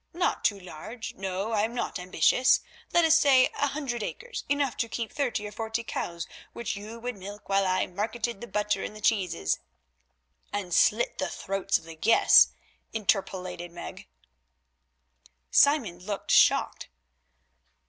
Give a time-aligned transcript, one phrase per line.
[0.13, 2.61] Not too large; no, I am not ambitious;
[2.91, 6.99] let us say a hundred acres, enough to keep thirty or forty cows, which you
[6.99, 9.59] would milk while I marketed the butter and the cheeses——"
[10.51, 12.47] "And slit the throats of the guests,"
[12.91, 14.07] interpolated Meg.
[15.51, 16.87] Simon looked shocked.